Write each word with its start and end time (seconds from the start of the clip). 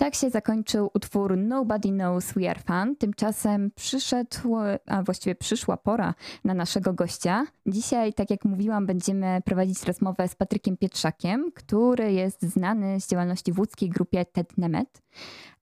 Tak 0.00 0.14
się 0.14 0.30
zakończył 0.30 0.90
utwór 0.94 1.36
Nobody 1.36 1.88
Knows 1.88 2.32
We 2.32 2.50
Are 2.50 2.60
Fun. 2.60 2.96
Tymczasem 2.96 3.70
przyszedł, 3.74 4.56
a 4.86 5.02
właściwie 5.02 5.34
przyszła 5.34 5.76
pora 5.76 6.14
na 6.44 6.54
naszego 6.54 6.92
gościa. 6.92 7.46
Dzisiaj, 7.66 8.14
tak 8.14 8.30
jak 8.30 8.44
mówiłam, 8.44 8.86
będziemy 8.86 9.40
prowadzić 9.44 9.84
rozmowę 9.84 10.28
z 10.28 10.34
Patrykiem 10.34 10.76
Pietrzakiem, 10.76 11.52
który 11.54 12.12
jest 12.12 12.42
znany 12.42 13.00
z 13.00 13.08
działalności 13.08 13.52
w 13.52 13.58
łódzkiej 13.58 13.88
grupie 13.88 14.24
Ted 14.24 14.58
Nemet 14.58 15.02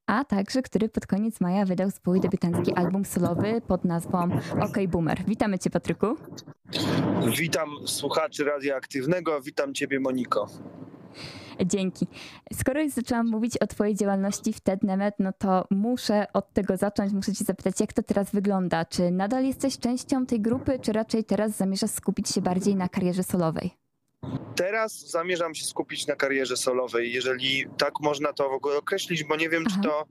a 0.06 0.24
także 0.24 0.62
który 0.62 0.88
pod 0.88 1.06
koniec 1.06 1.40
maja 1.40 1.64
wydał 1.64 1.90
swój 1.90 2.20
debiutancki 2.20 2.74
album 2.74 3.04
solowy 3.04 3.60
pod 3.60 3.84
nazwą 3.84 4.28
OK 4.60 4.78
Boomer. 4.88 5.24
Witamy 5.26 5.58
Cię, 5.58 5.70
Patryku. 5.70 6.16
Witam 7.38 7.68
słuchaczy 7.86 8.44
radioaktywnego, 8.44 9.40
witam 9.40 9.74
Ciebie, 9.74 10.00
Moniko. 10.00 10.46
Dzięki. 11.66 12.06
Skoro 12.52 12.82
już 12.82 12.92
zaczęłam 12.92 13.26
mówić 13.26 13.56
o 13.56 13.66
Twojej 13.66 13.94
działalności 13.94 14.52
w 14.52 14.60
TED 14.60 14.82
Nemet, 14.82 15.14
no 15.18 15.32
to 15.38 15.64
muszę 15.70 16.26
od 16.32 16.52
tego 16.52 16.76
zacząć. 16.76 17.12
Muszę 17.12 17.34
Cię 17.34 17.44
zapytać, 17.44 17.80
jak 17.80 17.92
to 17.92 18.02
teraz 18.02 18.30
wygląda? 18.30 18.84
Czy 18.84 19.10
nadal 19.10 19.44
jesteś 19.44 19.78
częścią 19.78 20.26
tej 20.26 20.40
grupy, 20.40 20.78
czy 20.82 20.92
raczej 20.92 21.24
teraz 21.24 21.56
zamierzasz 21.56 21.90
skupić 21.90 22.28
się 22.28 22.40
bardziej 22.40 22.76
na 22.76 22.88
karierze 22.88 23.22
solowej? 23.22 23.70
Teraz 24.56 25.10
zamierzam 25.10 25.54
się 25.54 25.64
skupić 25.64 26.06
na 26.06 26.16
karierze 26.16 26.56
solowej, 26.56 27.12
jeżeli 27.12 27.66
tak 27.78 28.00
można 28.00 28.32
to 28.32 28.48
w 28.48 28.52
ogóle 28.52 28.76
określić, 28.76 29.24
bo 29.24 29.36
nie 29.36 29.48
wiem, 29.48 29.64
Aha. 29.66 29.76
czy 29.76 29.88
to 29.88 30.04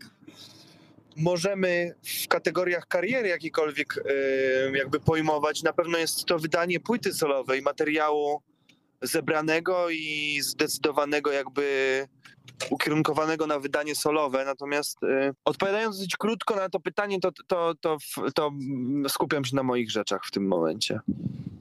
możemy 1.18 1.96
w 2.04 2.28
kategoriach 2.28 2.88
kariery 2.88 3.28
jakikolwiek 3.28 4.04
jakby 4.74 5.00
pojmować. 5.00 5.64
Na 5.64 5.74
pewno 5.74 5.98
jest 5.98 6.26
to 6.26 6.40
wydanie 6.40 6.80
płyty 6.80 7.14
solowej, 7.14 7.62
materiału 7.62 8.42
zebranego 9.02 9.90
i 9.90 10.40
zdecydowanego 10.42 11.32
jakby 11.32 12.08
ukierunkowanego 12.70 13.48
na 13.48 13.60
wydanie 13.60 13.96
solowe. 13.96 14.46
Natomiast 14.46 15.04
y, 15.04 15.34
odpowiadając 15.46 15.96
dosyć 15.96 16.18
krótko 16.18 16.56
na 16.56 16.70
to 16.70 16.80
pytanie, 16.80 17.20
to, 17.20 17.32
to, 17.48 17.74
to, 17.82 17.98
to 18.36 18.52
skupiam 19.08 19.46
się 19.46 19.56
na 19.56 19.64
moich 19.64 19.92
rzeczach 19.92 20.22
w 20.26 20.32
tym 20.32 20.48
momencie. 20.48 21.00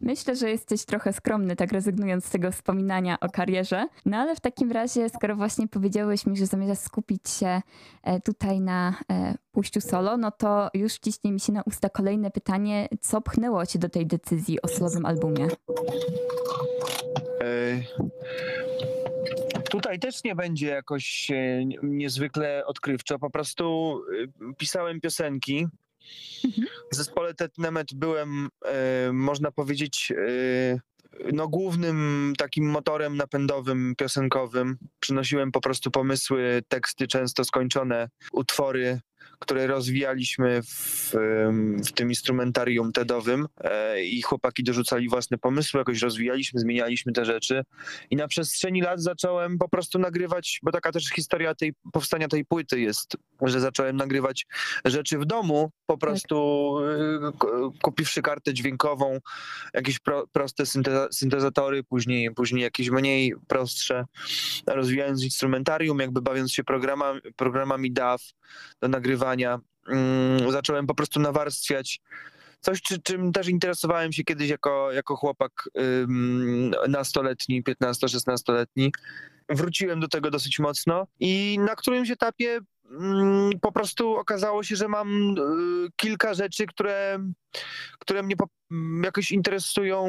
Myślę, 0.07 0.37
że 0.37 0.51
jesteś 0.51 0.85
trochę 0.85 1.13
skromny, 1.13 1.57
tak 1.57 1.73
rezygnując 1.73 2.25
z 2.25 2.31
tego 2.31 2.53
wspominania 2.53 3.21
o 3.21 3.29
karierze. 3.29 3.89
No 4.05 4.17
ale 4.17 4.37
w 4.37 4.41
takim 4.41 4.73
razie, 4.73 5.09
skoro 5.09 5.37
właśnie 5.37 5.69
powiedziałeś 5.69 6.27
mi, 6.27 6.37
że 6.37 6.47
zamierzasz 6.47 6.79
skupić 6.79 7.31
się 7.31 7.63
e, 8.03 8.21
tutaj 8.21 8.61
na 8.61 8.95
e, 9.11 9.35
pójściu 9.53 9.81
solo, 9.81 10.17
no 10.17 10.31
to 10.31 10.69
już 10.75 10.99
ciśnie 10.99 11.33
mi 11.33 11.41
się 11.41 11.53
na 11.53 11.63
usta 11.63 11.89
kolejne 11.89 12.31
pytanie. 12.31 12.89
Co 13.01 13.21
pchnęło 13.21 13.67
cię 13.67 13.79
do 13.79 13.89
tej 13.89 14.07
decyzji 14.07 14.63
o 14.63 14.69
solowym 14.69 15.07
albumie? 15.07 15.49
E, 17.47 17.83
tutaj 19.71 19.99
też 19.99 20.25
nie 20.25 20.35
będzie 20.35 20.67
jakoś 20.67 21.29
niezwykle 21.83 22.67
odkrywczo. 22.67 23.19
Po 23.19 23.31
prostu 23.31 23.97
y, 24.13 24.55
pisałem 24.59 25.01
piosenki 25.01 25.67
Mhm. 26.45 26.67
W 26.93 26.97
zespole 26.97 27.35
Tetnemet 27.35 27.95
byłem, 27.95 28.49
e, 28.65 29.13
można 29.13 29.51
powiedzieć, 29.51 30.13
e, 30.13 30.81
no, 31.33 31.49
głównym 31.49 32.33
takim 32.39 32.71
motorem 32.71 33.17
napędowym, 33.17 33.95
piosenkowym. 33.99 34.79
Przynosiłem 35.01 35.53
po 35.53 35.61
prostu 35.61 35.91
pomysły, 35.91 36.63
teksty 36.69 37.07
często 37.07 37.45
skończone, 37.45 38.09
utwory 38.33 39.01
które 39.39 39.67
rozwijaliśmy 39.67 40.63
w, 40.63 41.13
w 41.87 41.93
tym 41.93 42.09
instrumentarium 42.09 42.93
TEDowym 42.93 43.47
e, 43.61 44.03
i 44.03 44.23
chłopaki 44.23 44.65
dorzucali 44.65 45.09
własne 45.09 45.39
pomysły, 45.39 45.79
jakoś 45.79 46.03
rozwijaliśmy, 46.03 46.61
zmienialiśmy 46.61 47.13
te 47.13 47.25
rzeczy 47.25 47.63
i 48.11 48.17
na 48.17 48.29
przestrzeni 48.29 48.83
lat 48.83 49.03
zacząłem 49.03 49.59
po 49.59 49.69
prostu 49.69 49.99
nagrywać, 49.99 50.61
bo 50.63 50.73
taka 50.73 50.93
też 50.93 51.09
historia 51.09 51.55
tej, 51.55 51.73
powstania 51.93 52.29
tej 52.29 52.45
płyty 52.45 52.81
jest, 52.81 53.17
że 53.43 53.61
zacząłem 53.61 53.97
nagrywać 53.97 54.47
rzeczy 54.85 55.19
w 55.19 55.25
domu, 55.25 55.71
po 55.87 55.95
tak. 55.95 56.01
prostu 56.01 56.77
tak. 57.23 57.51
kupiwszy 57.83 58.23
kartę 58.23 58.55
dźwiękową, 58.55 59.19
jakieś 59.75 59.99
pro, 59.99 60.27
proste 60.33 60.65
syntezatory, 61.13 61.85
później, 61.85 62.31
później 62.35 62.63
jakieś 62.63 62.91
mniej 62.91 63.35
prostsze, 63.49 64.05
rozwijając 64.67 65.25
instrumentarium, 65.25 65.99
jakby 65.99 66.23
bawiąc 66.23 66.53
się 66.53 66.65
programami, 66.65 67.21
programami 67.37 67.93
DAW 67.93 68.21
do 68.83 68.89
nagrywania 68.89 69.26
mm, 69.89 70.53
zacząłem 70.53 70.87
po 70.87 70.95
prostu 70.95 71.21
nawarstwiać 71.21 72.01
coś, 72.61 72.83
czy, 72.83 73.03
czym 73.03 73.33
też 73.33 73.49
interesowałem 73.49 74.13
się 74.13 74.25
kiedyś 74.25 74.51
jako, 74.51 74.93
jako 74.93 75.17
chłopak 75.17 75.53
nastoletni, 76.89 77.63
15-16-letni. 77.63 78.93
Wróciłem 79.49 80.01
do 80.01 80.09
tego 80.09 80.31
dosyć 80.31 80.59
mocno 80.59 81.07
i 81.21 81.59
na 81.61 81.75
którymś 81.77 82.11
etapie 82.11 82.61
po 83.61 83.73
prostu 83.73 84.17
okazało 84.17 84.63
się, 84.63 84.77
że 84.77 84.89
mam 84.89 85.31
y, 85.31 85.89
kilka 85.97 86.35
rzeczy, 86.35 86.67
które, 86.67 87.19
które 87.99 88.23
mnie 88.23 88.37
jakoś 89.05 89.31
interesują 89.33 90.07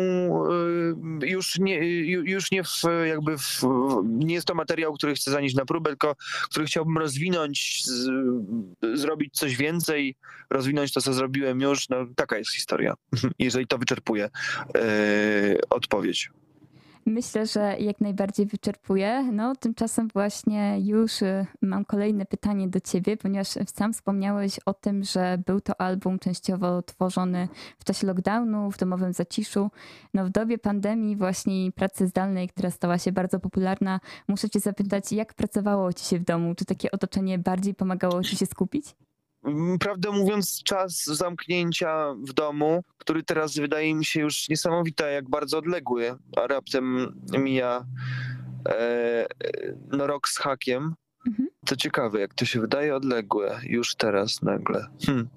y, 1.22 1.28
już 1.28 1.60
nie, 1.60 2.06
już 2.06 2.52
nie 2.52 2.64
w, 2.64 2.84
jakby 3.08 3.38
w, 3.38 3.64
nie 4.04 4.36
jest 4.36 4.48
to 4.48 4.56
materiał, 4.56 4.94
który 4.94 5.16
chcę 5.16 5.32
zanieść 5.32 5.56
na 5.56 5.66
próbę, 5.66 5.90
tylko 5.90 6.16
który 6.44 6.66
chciałbym 6.66 6.98
rozwinąć, 6.98 7.86
z, 7.86 8.10
zrobić 8.94 9.34
coś 9.34 9.56
więcej, 9.56 10.16
rozwinąć 10.50 10.94
to, 10.94 11.02
co 11.02 11.14
zrobiłem 11.14 11.62
już. 11.62 11.90
No, 11.90 11.98
taka 12.16 12.38
jest 12.38 12.56
historia, 12.56 12.94
jeżeli 13.40 13.68
to 13.68 13.78
wyczerpuje 13.78 14.30
yy, 14.76 14.82
odpowiedź. 15.70 16.30
Myślę, 17.10 17.46
że 17.46 17.76
jak 17.80 18.02
najbardziej 18.02 18.46
wyczerpuje. 18.46 19.24
No, 19.32 19.56
tymczasem 19.56 20.08
właśnie 20.08 20.80
już 20.80 21.22
y, 21.22 21.46
mam 21.62 21.86
kolejne 21.86 22.26
pytanie 22.26 22.68
do 22.68 22.80
ciebie, 22.80 23.18
ponieważ 23.18 23.48
sam 23.76 23.94
wspomniałeś 23.94 24.60
o 24.66 24.74
tym, 24.74 25.04
że 25.04 25.38
był 25.46 25.62
to 25.62 25.82
album 25.82 26.20
częściowo 26.20 26.82
tworzony 26.82 27.48
w 27.80 27.84
czasie 27.84 28.08
lockdownu, 28.08 28.72
w 28.72 28.78
domowym 28.78 29.14
zaciszu. 29.14 29.72
No, 30.14 30.26
w 30.26 30.30
dobie 30.30 30.58
pandemii 30.58 31.16
właśnie 31.16 31.72
pracy 31.72 32.08
zdalnej, 32.08 32.50
która 32.50 32.72
stała 32.72 32.98
się 32.98 33.12
bardzo 33.12 33.40
popularna, 33.40 34.00
muszę 34.28 34.50
cię 34.50 34.60
zapytać, 34.60 35.12
jak 35.12 35.34
pracowało 35.34 35.94
ci 35.94 36.06
się 36.06 36.20
w 36.20 36.24
domu? 36.24 36.56
Czy 36.56 36.66
takie 36.66 36.92
otoczenie 36.92 37.40
bardziej 37.40 37.74
pomagało 37.74 38.24
ci 38.24 38.36
się 38.36 38.46
skupić? 38.46 38.96
Mm, 39.48 39.80
prawdę 39.80 40.12
mówiąc, 40.12 40.64
czas 40.64 41.04
zamknięcia 41.06 42.14
w 42.14 42.34
domu, 42.34 42.84
który 42.98 43.24
teraz 43.24 43.56
wydaje 43.56 43.96
mi 43.96 44.06
się 44.06 44.22
już 44.22 44.50
niesamowity, 44.50 45.04
jak 45.04 45.30
bardzo 45.30 45.58
odległy, 45.58 46.16
a 46.38 46.48
raptem 46.48 47.14
mija 47.38 47.86
e, 48.70 49.26
no, 49.92 50.08
rok 50.08 50.28
z 50.28 50.38
hakiem. 50.38 50.96
Mhm. 51.28 51.50
To 51.66 51.76
ciekawe, 51.76 52.20
jak 52.20 52.34
to 52.34 52.46
się 52.46 52.62
wydaje 52.62 52.96
odległe 52.96 53.60
już 53.64 53.96
teraz 53.96 54.42
nagle. 54.42 54.88
Hmm. 55.06 55.30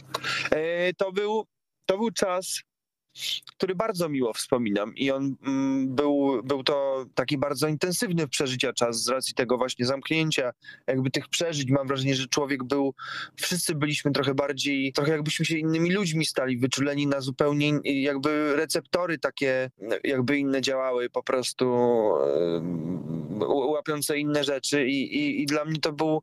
E, 0.51 0.93
to, 0.95 1.13
był, 1.13 1.45
to 1.87 1.99
był 1.99 2.11
czas, 2.11 2.61
który 3.57 3.75
bardzo 3.75 4.09
miło 4.09 4.33
wspominam 4.33 4.95
i 4.97 5.11
on 5.11 5.37
mm, 5.47 5.95
był, 5.95 6.43
był 6.45 6.65
to 6.65 7.07
taki 7.15 7.39
bardzo 7.39 7.69
intensywny 7.69 8.29
przeżycia 8.29 8.73
czas 8.73 9.03
z 9.03 9.09
racji 9.09 9.35
tego 9.35 9.59
właśnie 9.59 9.87
zamknięcia, 9.87 10.53
jakby 10.87 11.11
tych 11.11 11.29
przeżyć. 11.29 11.71
Mam 11.71 11.89
wrażenie, 11.89 12.15
że 12.15 12.27
człowiek 12.27 12.65
był, 12.65 12.95
wszyscy 13.37 13.75
byliśmy 13.75 14.13
trochę 14.13 14.35
bardziej, 14.35 14.93
trochę 14.93 15.13
jakbyśmy 15.13 15.45
się 15.45 15.59
innymi 15.59 15.93
ludźmi 15.93 16.27
stali, 16.27 16.59
wyczuleni 16.59 17.07
na 17.07 17.21
zupełnie 17.21 17.71
jakby 17.85 18.57
receptory 18.57 19.19
takie 19.19 19.71
jakby 20.05 20.39
inne 20.39 20.61
działały 20.61 21.11
po 21.11 21.23
prostu 21.23 21.67
łapiące 23.49 24.19
inne 24.19 24.45
rzeczy 24.45 24.87
i, 24.87 25.17
i, 25.17 25.43
i 25.43 25.47
dla 25.47 25.65
mnie 25.65 25.81
to 25.81 25.93
był 25.93 26.23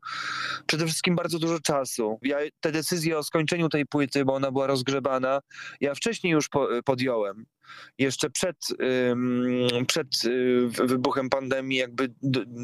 przede 0.67 0.85
wszystkim 0.85 1.15
bardzo 1.15 1.39
dużo 1.39 1.59
czasu. 1.59 2.19
Ja 2.21 2.37
te 2.59 2.71
decyzje 2.71 3.17
o 3.17 3.23
skończeniu 3.23 3.69
tej 3.69 3.85
płyty, 3.85 4.25
bo 4.25 4.33
ona 4.33 4.51
była 4.51 4.67
rozgrzebana, 4.67 5.39
ja 5.81 5.95
wcześniej 5.95 6.33
już 6.33 6.49
po, 6.49 6.67
podjąłem 6.85 7.45
jeszcze 7.97 8.29
przed, 8.29 8.57
przed 9.87 10.25
y, 10.25 10.67
wybuchem 10.67 11.29
pandemii 11.29 11.77
jakby 11.77 12.13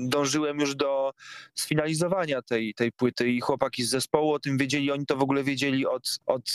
dążyłem 0.08 0.60
już 0.60 0.76
do 0.76 1.14
sfinalizowania 1.56 2.42
tej, 2.42 2.74
tej 2.74 2.92
płyty 2.92 3.32
i 3.32 3.42
chłopaki 3.42 3.84
z 3.84 3.90
zespołu 3.90 4.34
o 4.34 4.40
tym 4.40 4.58
wiedzieli, 4.58 4.92
oni 4.92 5.06
to 5.06 5.16
w 5.16 5.22
ogóle 5.22 5.44
wiedzieli 5.44 5.86
od, 5.86 6.20
od, 6.26 6.52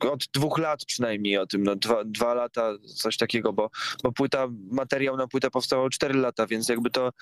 od 0.00 0.24
dwóch 0.34 0.58
lat 0.58 0.84
przynajmniej 0.84 1.38
o 1.38 1.46
tym, 1.46 1.62
no 1.62 1.76
dwa, 1.76 2.04
dwa 2.04 2.34
lata, 2.34 2.72
coś 2.96 3.16
takiego, 3.16 3.52
bo, 3.52 3.70
bo 4.02 4.12
płyta, 4.12 4.48
materiał 4.70 5.16
na 5.16 5.28
płytę 5.28 5.50
powstał 5.50 5.88
cztery 5.88 6.14
lata, 6.14 6.46
więc 6.46 6.68
jakby 6.68 6.90
to 6.90 7.12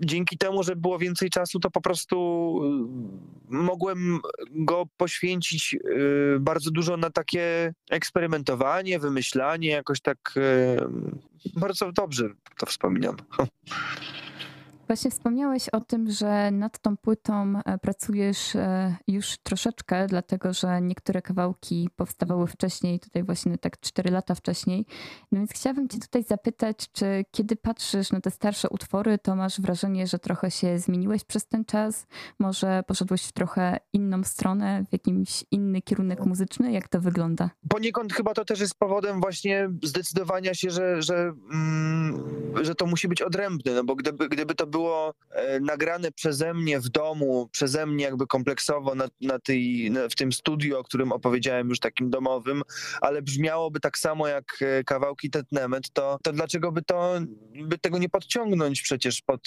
dzięki 0.00 0.38
temu, 0.38 0.62
że 0.62 0.76
było 0.76 0.98
więcej 0.98 1.30
czasu, 1.30 1.60
to 1.60 1.70
po 1.70 1.80
prostu 1.80 2.16
y, 3.50 3.54
mogłem 3.54 4.20
go 4.50 4.84
poświęcić 4.96 5.74
y, 5.74 6.40
bardzo 6.40 6.70
dużo 6.70 6.96
na 6.96 7.10
takie 7.10 7.74
eksperymentowanie, 7.90 8.75
wymyślanie, 8.98 9.68
jakoś 9.68 10.00
tak 10.00 10.34
bardzo 11.56 11.92
dobrze 11.92 12.28
to 12.58 12.66
wspominam. 12.66 13.16
Właśnie 14.86 15.10
wspomniałeś 15.10 15.68
o 15.68 15.80
tym, 15.80 16.10
że 16.10 16.50
nad 16.50 16.78
tą 16.78 16.96
płytą 16.96 17.60
e, 17.64 17.78
pracujesz 17.78 18.56
e, 18.56 18.96
już 19.08 19.38
troszeczkę, 19.38 20.06
dlatego 20.06 20.52
że 20.52 20.80
niektóre 20.80 21.22
kawałki 21.22 21.88
powstawały 21.96 22.46
wcześniej, 22.46 23.00
tutaj 23.00 23.22
właśnie 23.22 23.58
tak 23.58 23.80
4 23.80 24.10
lata 24.10 24.34
wcześniej. 24.34 24.86
No 25.32 25.38
więc 25.38 25.52
chciałabym 25.52 25.88
Cię 25.88 25.98
tutaj 25.98 26.22
zapytać, 26.22 26.92
czy 26.92 27.24
kiedy 27.30 27.56
patrzysz 27.56 28.12
na 28.12 28.20
te 28.20 28.30
starsze 28.30 28.68
utwory, 28.68 29.18
to 29.18 29.36
masz 29.36 29.60
wrażenie, 29.60 30.06
że 30.06 30.18
trochę 30.18 30.50
się 30.50 30.78
zmieniłeś 30.78 31.24
przez 31.24 31.46
ten 31.46 31.64
czas? 31.64 32.06
Może 32.38 32.82
poszedłeś 32.86 33.22
w 33.22 33.32
trochę 33.32 33.78
inną 33.92 34.24
stronę, 34.24 34.84
w 34.88 34.92
jakimś 34.92 35.44
inny 35.50 35.82
kierunek 35.82 36.26
muzyczny? 36.26 36.72
Jak 36.72 36.88
to 36.88 37.00
wygląda? 37.00 37.50
Poniekąd 37.68 38.12
chyba 38.12 38.34
to 38.34 38.44
też 38.44 38.60
jest 38.60 38.74
powodem 38.78 39.20
właśnie 39.20 39.68
zdecydowania 39.82 40.54
się, 40.54 40.70
że, 40.70 41.02
że, 41.02 41.32
mm, 41.52 42.24
że 42.62 42.74
to 42.74 42.86
musi 42.86 43.08
być 43.08 43.22
odrębne, 43.22 43.74
no 43.74 43.84
bo 43.84 43.94
gdyby, 43.94 44.28
gdyby 44.28 44.54
to 44.54 44.66
było 44.66 44.75
e, 45.30 45.60
nagrane 45.60 46.12
przeze 46.12 46.54
mnie 46.54 46.80
w 46.80 46.88
domu, 46.88 47.48
przeze 47.52 47.86
mnie 47.86 48.04
jakby 48.04 48.26
kompleksowo 48.26 48.94
na, 48.94 49.08
na 49.20 49.38
tej, 49.38 49.92
w 50.10 50.14
tym 50.14 50.32
studiu, 50.32 50.78
o 50.78 50.84
którym 50.84 51.12
opowiedziałem 51.12 51.68
już 51.68 51.80
takim 51.80 52.10
domowym, 52.10 52.62
ale 53.00 53.22
brzmiałoby 53.22 53.80
tak 53.80 53.98
samo 53.98 54.28
jak 54.28 54.44
e, 54.60 54.84
kawałki 54.84 55.30
Tetnemet, 55.30 55.90
to, 55.92 56.18
to 56.22 56.32
dlaczego 56.32 56.72
by 56.72 56.82
to, 56.82 57.14
by 57.64 57.78
tego 57.78 57.98
nie 57.98 58.08
podciągnąć 58.08 58.82
przecież 58.82 59.22
pod, 59.22 59.40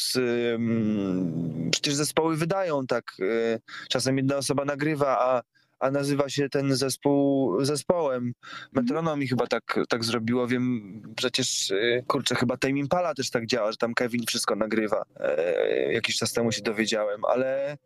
przecież 1.72 1.94
zespoły 1.94 2.38
wydają 2.38 2.88
tak, 2.88 3.14
y, 3.20 3.62
czasem 3.90 4.18
jedna 4.18 4.38
osoba 4.38 4.66
nagrywa, 4.66 5.20
a 5.20 5.42
a 5.80 5.92
nazywa 5.92 6.30
się 6.30 6.50
ten 6.50 6.76
zespół 6.76 7.56
zespołem. 7.66 8.34
Metronomi 8.74 9.28
chyba 9.28 9.48
tak, 9.48 9.80
tak 9.90 10.04
zrobiło. 10.04 10.48
Wiem, 10.48 11.02
przecież 11.16 11.72
y, 11.72 12.04
kurczę, 12.08 12.36
chyba 12.36 12.58
Tame 12.58 12.80
Impala 12.80 13.14
też 13.14 13.30
tak 13.30 13.46
działa, 13.46 13.72
że 13.72 13.78
tam 13.78 13.94
Kevin 13.94 14.26
wszystko 14.26 14.56
nagrywa. 14.56 15.04
E, 15.20 15.94
jakiś 15.94 16.18
czas 16.18 16.34
temu 16.34 16.52
się 16.52 16.62
dowiedziałem, 16.62 17.26
ale 17.26 17.78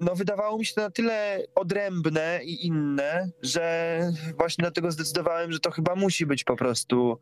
no 0.00 0.14
wydawało 0.14 0.58
mi 0.58 0.66
się 0.66 0.74
to 0.74 0.80
na 0.80 0.90
tyle 0.90 1.42
odrębne 1.54 2.40
i 2.44 2.66
inne, 2.66 3.30
że 3.42 3.98
właśnie 4.38 4.62
dlatego 4.62 4.90
zdecydowałem, 4.90 5.52
że 5.52 5.60
to 5.60 5.70
chyba 5.70 5.94
musi 5.94 6.26
być 6.26 6.44
po 6.44 6.56
prostu 6.56 7.18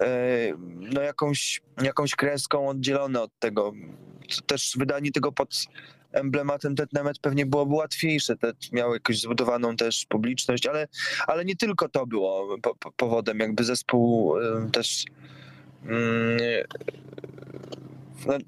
e, 0.00 0.52
no 0.94 1.02
jakąś, 1.02 1.60
jakąś 1.82 2.14
kreską 2.14 2.68
oddzielone 2.68 3.22
od 3.22 3.38
tego. 3.38 3.72
Też 4.46 4.74
wydanie 4.78 5.12
tego 5.12 5.32
pod 5.32 5.54
emblematem 6.12 6.76
Tetnemet 6.76 7.18
pewnie 7.18 7.46
byłoby 7.46 7.74
łatwiejsze, 7.74 8.36
Tet 8.36 8.72
miał 8.72 8.94
jakąś 8.94 9.20
zbudowaną 9.20 9.76
też 9.76 10.06
publiczność, 10.08 10.66
ale, 10.66 10.88
ale 11.26 11.44
nie 11.44 11.56
tylko 11.56 11.88
to 11.88 12.06
było 12.06 12.58
po, 12.62 12.74
po, 12.74 12.92
powodem, 12.92 13.38
jakby 13.38 13.64
zespół 13.64 14.34
też 14.72 15.04
y, 15.84 16.64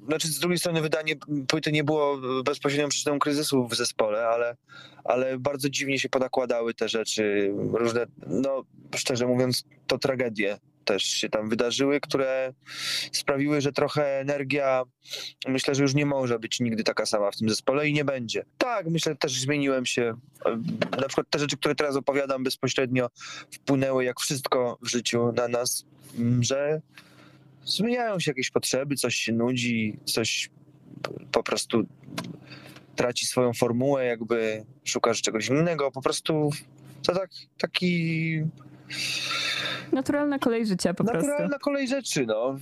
znaczy 0.08 0.28
z 0.28 0.38
drugiej 0.38 0.58
strony 0.58 0.80
wydanie 0.80 1.14
płyty 1.48 1.72
nie 1.72 1.84
było 1.84 2.18
bezpośrednią 2.44 2.88
przyczyną 2.88 3.18
kryzysu 3.18 3.68
w 3.68 3.74
zespole, 3.74 4.26
ale, 4.26 4.56
ale 5.04 5.38
bardzo 5.38 5.70
dziwnie 5.70 5.98
się 5.98 6.08
podakładały 6.08 6.74
te 6.74 6.88
rzeczy, 6.88 7.52
różne, 7.72 8.06
no 8.26 8.62
szczerze 8.94 9.26
mówiąc, 9.26 9.64
to 9.86 9.98
tragedie 9.98 10.58
też 10.84 11.02
się 11.02 11.28
tam 11.28 11.48
wydarzyły, 11.48 12.00
które 12.00 12.54
sprawiły, 13.12 13.60
że 13.60 13.72
trochę 13.72 14.20
energia, 14.20 14.82
myślę, 15.48 15.74
że 15.74 15.82
już 15.82 15.94
nie 15.94 16.06
może 16.06 16.38
być 16.38 16.60
nigdy 16.60 16.84
taka 16.84 17.06
sama 17.06 17.30
w 17.30 17.36
tym 17.36 17.48
zespole 17.48 17.88
i 17.88 17.92
nie 17.92 18.04
będzie. 18.04 18.44
Tak, 18.58 18.86
myślę, 18.86 19.12
że 19.12 19.16
też 19.16 19.40
zmieniłem 19.40 19.86
się. 19.86 20.14
Na 21.00 21.06
przykład 21.06 21.26
te 21.30 21.38
rzeczy, 21.38 21.56
które 21.56 21.74
teraz 21.74 21.96
opowiadam 21.96 22.44
bezpośrednio 22.44 23.08
wpłynęły 23.52 24.04
jak 24.04 24.20
wszystko 24.20 24.78
w 24.82 24.88
życiu 24.88 25.32
na 25.32 25.48
nas, 25.48 25.84
że 26.40 26.80
zmieniają 27.64 28.20
się 28.20 28.30
jakieś 28.30 28.50
potrzeby, 28.50 28.96
coś 28.96 29.14
się 29.14 29.32
nudzi, 29.32 29.98
coś 30.04 30.50
po 31.32 31.42
prostu 31.42 31.86
traci 32.96 33.26
swoją 33.26 33.52
formułę, 33.52 34.04
jakby 34.04 34.64
szukasz 34.84 35.22
czegoś 35.22 35.48
innego. 35.48 35.90
Po 35.90 36.02
prostu 36.02 36.50
to 37.06 37.14
tak, 37.14 37.30
taki 37.58 38.42
Naturalna 39.92 40.38
kolej 40.38 40.66
życia 40.66 40.94
po 40.94 41.04
Naturalna 41.04 41.12
prostu. 41.12 41.30
Naturalna 41.30 41.58
kolej 41.58 41.88
rzeczy, 41.88 42.26
no. 42.26 42.56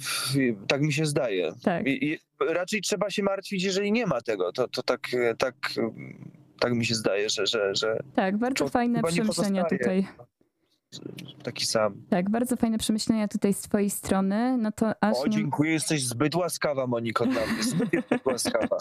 Tak 0.69 0.83
mi 0.83 0.93
się 0.93 1.07
zdaje. 1.07 1.53
Tak. 1.63 1.87
I, 1.87 2.19
raczej 2.49 2.81
trzeba 2.81 3.11
się 3.11 3.23
martwić, 3.23 3.63
jeżeli 3.65 3.93
nie 3.93 4.07
ma 4.07 4.21
tego. 4.21 4.53
To, 4.53 4.69
to 4.69 4.83
tak, 4.83 5.01
tak, 5.39 5.55
tak 6.61 6.73
mi 6.73 6.87
się 6.87 6.95
zdaje, 6.95 7.31
że... 7.31 7.47
że, 7.47 7.75
że 7.75 7.99
tak, 8.15 8.37
bardzo 8.37 8.69
fajne 8.69 9.03
przemyślenia 9.03 9.65
tutaj 9.65 10.07
taki 11.43 11.67
sam. 11.67 11.95
Tak, 12.11 12.31
bardzo 12.31 12.57
fajne 12.57 12.79
przemyślenia 12.79 13.29
tutaj 13.29 13.55
z 13.55 13.61
twojej 13.61 13.91
strony. 13.91 14.59
No 14.59 14.73
to 14.73 14.93
aż 15.01 15.17
o, 15.17 15.29
dziękuję, 15.29 15.73
jesteś 15.73 16.07
zbyt 16.07 16.35
łaskawa, 16.35 16.87
Moniko, 16.87 17.27
dla 17.27 17.47
mnie. 17.47 17.63
Zbyt 17.63 18.27
łaskawa. 18.27 18.77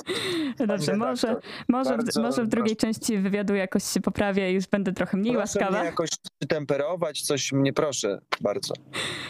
Dobrze, 0.68 0.98
może, 0.98 1.36
może, 1.68 1.90
bardzo, 1.90 2.22
w, 2.22 2.24
może 2.24 2.44
w 2.44 2.48
drugiej 2.48 2.76
proszę. 2.76 2.94
części 2.94 3.18
wywiadu 3.18 3.56
jakoś 3.56 3.84
się 3.84 4.02
poprawię 4.02 4.52
i 4.52 4.54
już 4.54 4.68
będę 4.68 4.94
trochę 4.94 5.18
mniej 5.18 5.34
proszę 5.34 5.60
łaskawa. 5.60 5.80
Mnie 5.80 5.86
jakoś 5.86 6.10
temperować, 6.48 7.22
coś 7.22 7.52
mnie 7.52 7.74
proszę 7.74 8.22
bardzo. 8.42 8.74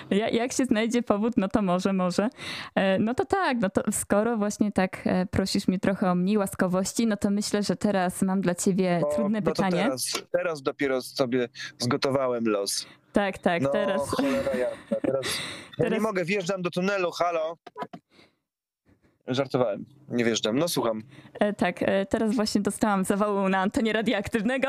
Ja, 0.09 0.29
jak 0.29 0.53
się 0.53 0.65
znajdzie 0.65 1.03
powód, 1.03 1.33
no 1.37 1.47
to 1.47 1.61
może, 1.61 1.93
może. 1.93 2.29
E, 2.75 2.99
no 2.99 3.13
to 3.13 3.25
tak, 3.25 3.57
no 3.61 3.69
to 3.69 3.81
skoro 3.91 4.37
właśnie 4.37 4.71
tak 4.71 5.01
e, 5.05 5.25
prosisz 5.25 5.67
mnie 5.67 5.79
trochę 5.79 6.11
o 6.11 6.15
mniej 6.15 6.37
łaskawości, 6.37 7.07
no 7.07 7.17
to 7.17 7.29
myślę, 7.29 7.63
że 7.63 7.75
teraz 7.75 8.21
mam 8.21 8.41
dla 8.41 8.55
ciebie 8.55 8.99
no, 9.01 9.15
trudne 9.15 9.41
no 9.41 9.51
pytanie. 9.51 9.83
Teraz, 9.83 10.23
teraz 10.31 10.61
dopiero 10.61 11.01
sobie 11.01 11.49
zgotowałem 11.79 12.47
los. 12.47 12.70
Tak, 13.13 13.37
tak, 13.37 13.61
no, 13.61 13.69
teraz. 13.69 14.09
Cholera 14.09 14.53
jasna. 14.53 14.97
Teraz, 15.05 15.25
ja 15.77 15.89
nie 15.89 15.99
mogę, 15.99 16.25
wjeżdżam 16.25 16.61
do 16.61 16.69
tunelu, 16.69 17.11
halo. 17.11 17.57
Żartowałem, 19.27 19.85
nie 20.09 20.25
wjeżdżam. 20.25 20.59
No 20.59 20.67
słucham. 20.67 21.03
E, 21.33 21.53
tak, 21.53 21.83
e, 21.83 22.05
teraz 22.05 22.35
właśnie 22.35 22.61
dostałam 22.61 23.03
zawału 23.03 23.49
na 23.49 23.57
antenie 23.57 23.93
radioaktywnego. 23.93 24.67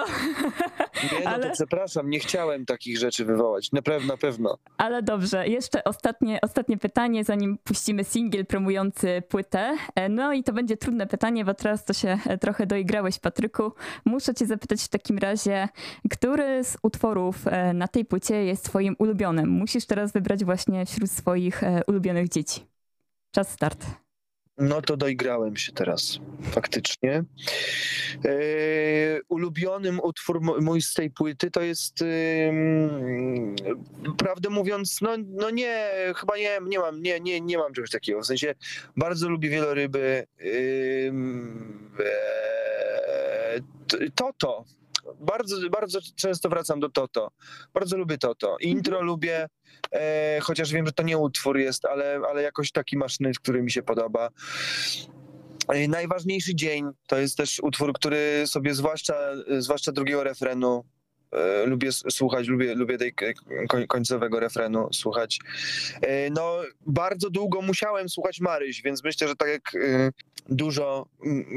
Nie, 1.12 1.25
no 1.25 1.31
ale... 1.31 1.46
to 1.46 1.52
przepraszam, 1.52 2.10
nie 2.10 2.19
chciałem 2.19 2.66
takich 2.66 2.99
rzeczy 2.99 3.25
wywołać. 3.25 3.72
Na 3.72 3.82
pewno, 3.82 4.12
na 4.12 4.16
pewno. 4.16 4.58
Ale 4.76 5.02
dobrze, 5.02 5.49
jeszcze 5.49 5.84
ostatnie, 5.84 6.40
ostatnie 6.40 6.78
pytanie, 6.78 7.25
zanim 7.25 7.58
puścimy 7.58 8.04
singiel 8.04 8.46
promujący 8.46 9.22
płytę. 9.28 9.76
E, 9.94 10.08
no 10.08 10.32
i 10.32 10.43
to 10.43 10.52
będzie 10.52 10.76
trudne 10.76 11.06
pytanie, 11.06 11.44
bo 11.44 11.55
teraz 11.55 11.84
to 11.84 11.93
się 11.93 12.19
e, 12.26 12.38
trochę 12.38 12.66
doigrałeś, 12.66 13.19
Patryku. 13.19 13.72
Muszę 14.05 14.34
cię 14.34 14.46
zapytać 14.46 14.82
w 14.82 14.88
takim 14.88 15.19
razie, 15.19 15.69
który 16.10 16.64
z 16.64 16.76
utworów 16.82 17.46
e, 17.46 17.72
na 17.72 17.88
tej 17.88 18.05
płycie 18.05 18.44
jest 18.44 18.64
twoim 18.64 18.96
ulubionym? 18.98 19.50
Musisz 19.50 19.87
teraz 19.87 20.12
wybrać 20.12 20.44
właśnie 20.44 20.87
wśród 20.87 21.10
swoich 21.10 21.62
ulubionych 21.87 22.28
dzieci. 22.28 22.66
Czas 23.31 23.52
start. 23.52 24.01
No 24.62 24.82
to 24.82 24.97
doigrałem 24.97 25.56
się 25.56 25.73
teraz, 25.73 26.19
faktycznie. 26.43 27.25
Yy, 28.25 29.20
ulubionym 29.29 30.00
utwór 30.00 30.41
mój 30.62 30.82
z 30.82 30.94
tej 30.94 31.11
płyty 31.11 31.50
to 31.50 31.61
jest, 31.61 32.00
yy, 32.00 32.53
prawdę 34.19 34.50
mówiąc, 34.50 35.00
no, 35.00 35.11
no 35.29 35.50
nie, 35.50 35.91
chyba 36.17 36.37
nie, 36.37 36.59
nie 36.67 36.79
mam, 36.79 37.03
nie, 37.03 37.20
nie, 37.20 37.41
nie 37.41 37.59
mam 37.59 37.73
czegoś 37.73 37.91
takiego. 37.91 38.20
W 38.20 38.26
sensie 38.26 38.55
bardzo 38.97 39.29
lubię 39.29 39.49
wieloryby. 39.49 40.26
Yy, 40.38 41.12
Toto. 44.15 44.65
Bardzo, 45.21 45.71
bardzo 45.71 45.99
często 46.17 46.49
wracam 46.49 46.81
do 46.81 46.89
Toto. 46.89 47.31
Bardzo 47.75 47.97
lubię 47.97 48.19
Toto. 48.19 48.56
Intro 48.61 48.93
mhm. 48.93 49.06
lubię, 49.06 49.47
e, 49.93 50.39
chociaż 50.43 50.73
wiem, 50.73 50.87
że 50.87 50.93
to 50.93 51.03
nie 51.03 51.19
utwór 51.19 51.59
jest, 51.59 51.85
ale, 51.85 52.21
ale 52.29 52.43
jakoś 52.43 52.73
taki 52.73 52.97
maszny, 52.97 53.32
który 53.32 53.63
mi 53.63 53.71
się 53.71 53.82
podoba. 53.82 54.29
E, 55.69 55.89
najważniejszy 55.89 56.55
dzień 56.55 56.87
to 57.06 57.19
jest 57.19 57.37
też 57.37 57.61
utwór, 57.61 57.93
który 57.93 58.43
sobie 58.47 58.75
zwłaszcza, 58.75 59.15
zwłaszcza 59.59 59.93
drugiego 59.93 60.25
refrenu 60.25 60.85
E, 60.85 61.02
lubię 61.67 61.93
słuchać, 61.93 62.48
lubię, 62.48 62.74
lubię 62.74 62.98
tej 62.98 63.15
końcowego 63.89 64.41
refrenu 64.41 64.89
słuchać. 64.93 65.39
E, 66.01 66.31
no, 66.31 66.56
bardzo 66.86 67.31
długo 67.31 67.62
musiałem 67.62 68.08
słuchać 68.08 68.41
Maryś, 68.41 68.82
więc 68.82 69.05
myślę, 69.05 69.29
że 69.29 69.36
tak 69.36 69.48
jak 69.48 69.74
e, 69.74 70.10
dużo, 70.48 71.06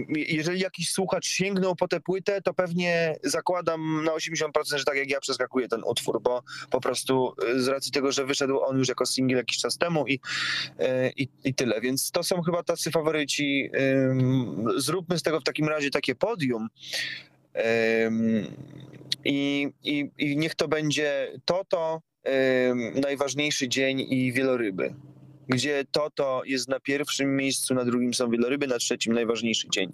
jeżeli 0.10 0.60
jakiś 0.60 0.92
słuchacz 0.92 1.28
sięgnął 1.28 1.76
po 1.76 1.88
tę 1.88 2.00
płytę, 2.00 2.42
to 2.42 2.54
pewnie 2.54 3.16
zakładam 3.24 4.04
na 4.04 4.12
80%, 4.12 4.50
że 4.78 4.84
tak 4.84 4.98
jak 4.98 5.10
ja 5.10 5.20
przeskakuję 5.20 5.68
ten 5.68 5.82
utwór, 5.84 6.22
bo 6.22 6.44
po 6.70 6.82
prostu 6.82 7.34
z 7.56 7.68
racji 7.68 7.92
tego, 7.92 8.12
że 8.12 8.26
wyszedł 8.26 8.60
on 8.60 8.78
już 8.78 8.88
jako 8.88 9.06
singiel 9.06 9.38
jakiś 9.38 9.58
czas 9.58 9.78
temu 9.78 10.08
i, 10.08 10.20
i, 11.18 11.28
i 11.44 11.54
tyle. 11.54 11.82
Więc 11.82 12.12
to 12.12 12.24
są 12.24 12.42
chyba 12.42 12.64
tacy 12.64 12.92
faworyci. 12.92 13.70
Zróbmy 14.78 15.20
z 15.20 15.24
tego 15.24 15.40
w 15.40 15.44
takim 15.44 15.68
razie 15.68 15.90
takie 15.90 16.16
podium. 16.16 16.68
I, 19.26 19.70
i, 19.84 20.12
i 20.18 20.38
niech 20.38 20.56
to 20.56 20.68
będzie 20.68 21.32
Toto, 21.46 22.02
najważniejszy 23.02 23.70
dzień 23.70 24.00
i 24.00 24.34
wieloryby. 24.34 24.96
Gdzie 25.48 25.86
Toto 25.92 26.42
jest 26.46 26.70
na 26.70 26.80
pierwszym 26.80 27.36
miejscu, 27.36 27.74
na 27.74 27.86
drugim 27.86 28.14
są 28.14 28.30
wieloryby, 28.30 28.68
na 28.68 28.78
trzecim 28.78 29.14
najważniejszy 29.14 29.70
dzień. 29.70 29.92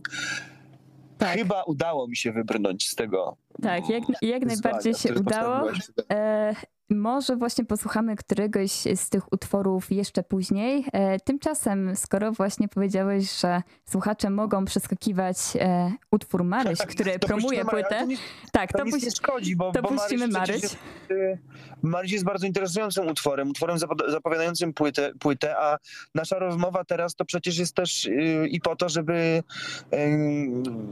Tak. 1.18 1.38
Chyba 1.38 1.64
udało 1.64 2.08
mi 2.08 2.16
się 2.16 2.32
wybrnąć 2.32 2.90
z 2.90 2.96
tego. 2.96 3.38
Tak, 3.62 3.90
jak, 3.90 4.04
jak 4.22 4.46
najbardziej 4.46 4.94
się 4.94 5.14
udało. 5.14 5.72
E, 6.12 6.56
może 6.96 7.36
właśnie 7.36 7.66
posłuchamy 7.66 8.16
któregoś 8.16 8.72
z 8.72 9.10
tych 9.10 9.34
utworów 9.34 9.92
jeszcze 9.92 10.24
później. 10.24 10.86
E, 10.94 11.20
tymczasem, 11.20 11.96
skoro 11.96 12.32
właśnie 12.32 12.68
powiedziałeś, 12.68 13.40
że 13.40 13.62
słuchacze 13.86 14.30
mogą 14.30 14.66
przeskakiwać 14.66 15.38
e, 15.60 15.92
utwór 16.12 16.44
Maryś, 16.44 16.80
który 16.80 17.20
to 17.20 17.28
promuje 17.28 17.66
płytę, 17.66 18.08
nie, 18.08 18.18
tak, 18.52 18.72
to, 18.72 18.78
to 18.78 18.86
nic 18.86 19.04
nie 19.04 19.12
szkodzi, 19.12 19.56
bo, 19.56 19.72
to 19.72 19.82
bo 19.82 19.90
puścimy 19.90 20.28
Maryś. 20.28 20.64
Jest, 20.64 20.78
Maryś 21.82 22.12
jest 22.12 22.26
bardzo 22.26 22.48
interesującym 22.48 23.08
utworem, 23.08 23.50
utworem 23.50 23.78
zapowiadającym 24.08 24.74
płytę, 24.74 25.12
płytę, 25.20 25.58
a 25.58 25.78
nasza 26.16 26.40
rozmowa 26.40 26.84
teraz 26.84 27.16
to 27.16 27.26
przecież 27.26 27.58
jest 27.58 27.76
też 27.76 28.06
y, 28.06 28.48
i 28.50 28.62
po 28.62 28.76
to, 28.76 28.90
żeby 28.90 29.44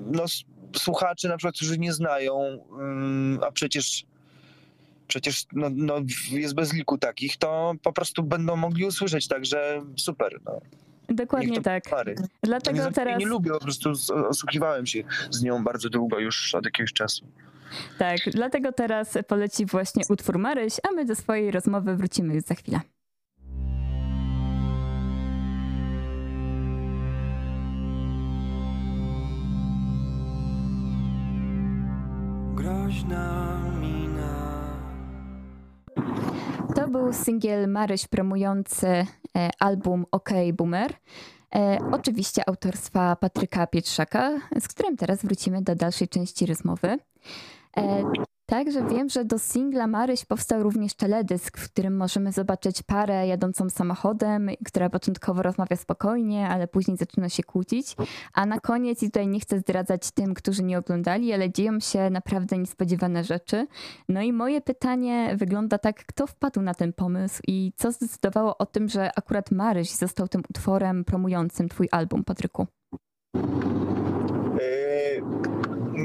no, 0.05 0.23
słuchacze 0.75 1.27
na 1.27 1.37
przykład, 1.37 1.55
którzy 1.55 1.77
nie 1.77 1.93
znają, 1.93 2.65
a 3.47 3.51
przecież 3.51 4.05
przecież 5.09 5.45
no, 5.53 5.67
no, 5.75 5.95
jest 6.31 6.55
bez 6.55 6.73
liku 6.73 6.97
takich, 6.97 7.37
to 7.37 7.73
po 7.83 7.93
prostu 7.93 8.23
będą 8.23 8.55
mogli 8.55 8.85
usłyszeć, 8.85 9.27
także 9.27 9.81
super. 9.97 10.39
No. 10.45 10.61
Dokładnie 11.09 11.61
tak. 11.61 11.83
Pary. 11.89 12.15
Dlatego 12.43 12.85
nie, 12.85 12.91
teraz... 12.91 13.19
nie 13.19 13.25
lubię, 13.25 13.51
po 13.51 13.59
prostu 13.59 13.91
osłuchiwałem 14.29 14.85
się 14.85 15.03
z 15.31 15.43
nią 15.43 15.63
bardzo 15.63 15.89
długo 15.89 16.19
już 16.19 16.55
od 16.55 16.65
jakiegoś 16.65 16.93
czasu. 16.93 17.27
Tak, 17.97 18.17
dlatego 18.31 18.71
teraz 18.71 19.17
poleci 19.27 19.65
właśnie 19.65 20.03
utwór 20.09 20.37
Maryś, 20.37 20.73
a 20.89 20.91
my 20.91 21.05
do 21.05 21.15
swojej 21.15 21.51
rozmowy 21.51 21.95
wrócimy 21.95 22.35
już 22.35 22.43
za 22.43 22.55
chwilę. 22.55 22.79
Groźna 32.55 33.68
był 36.89 37.13
singiel 37.13 37.69
Maryś 37.69 38.07
promujący 38.07 38.87
e, 38.87 39.05
album 39.59 40.05
OK 40.11 40.29
Boomer. 40.53 40.93
E, 41.55 41.77
oczywiście 41.91 42.49
autorstwa 42.49 43.15
Patryka 43.15 43.67
Pietrzaka, 43.67 44.39
z 44.59 44.67
którym 44.67 44.97
teraz 44.97 45.21
wrócimy 45.21 45.61
do 45.61 45.75
dalszej 45.75 46.07
części 46.07 46.45
rozmowy. 46.45 46.97
E, 48.49 48.59
Także 48.59 48.87
wiem, 48.87 49.09
że 49.09 49.25
do 49.25 49.39
singla 49.39 49.87
Maryś 49.87 50.25
powstał 50.25 50.63
również 50.63 50.93
teledysk, 50.93 51.57
w 51.57 51.71
którym 51.71 51.97
możemy 51.97 52.31
zobaczyć 52.31 52.83
parę 52.83 53.27
jadącą 53.27 53.69
samochodem, 53.69 54.49
która 54.65 54.89
początkowo 54.89 55.41
rozmawia 55.41 55.75
spokojnie, 55.75 56.49
ale 56.49 56.67
później 56.67 56.97
zaczyna 56.97 57.29
się 57.29 57.43
kłócić. 57.43 57.95
A 58.33 58.45
na 58.45 58.59
koniec, 58.59 59.03
i 59.03 59.05
tutaj 59.05 59.27
nie 59.27 59.39
chcę 59.39 59.59
zdradzać 59.59 60.11
tym, 60.11 60.33
którzy 60.33 60.63
nie 60.63 60.77
oglądali, 60.77 61.33
ale 61.33 61.51
dzieją 61.51 61.79
się 61.79 62.09
naprawdę 62.09 62.57
niespodziewane 62.57 63.23
rzeczy. 63.23 63.67
No 64.09 64.21
i 64.21 64.33
moje 64.33 64.61
pytanie 64.61 65.35
wygląda 65.37 65.77
tak, 65.77 66.05
kto 66.05 66.27
wpadł 66.27 66.61
na 66.61 66.73
ten 66.73 66.93
pomysł 66.93 67.41
i 67.47 67.73
co 67.77 67.91
zdecydowało 67.91 68.57
o 68.57 68.65
tym, 68.65 68.89
że 68.89 69.11
akurat 69.15 69.51
Maryś 69.51 69.89
został 69.89 70.27
tym 70.27 70.41
utworem 70.49 71.05
promującym 71.05 71.69
twój 71.69 71.87
album, 71.91 72.23
Patryku? 72.23 72.67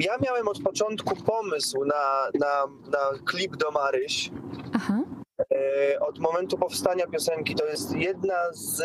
Ja 0.01 0.17
miałem 0.23 0.49
od 0.49 0.63
początku 0.63 1.17
pomysł 1.17 1.85
na, 1.85 2.31
na, 2.35 2.67
na 2.91 3.19
klip 3.25 3.57
do 3.57 3.71
Maryś. 3.71 4.31
Aha. 4.75 5.03
E, 5.53 6.01
od 6.01 6.19
momentu 6.19 6.59
powstania 6.59 7.07
piosenki. 7.07 7.55
To 7.55 7.67
jest 7.67 7.97
jedna 7.97 8.53
z, 8.53 8.83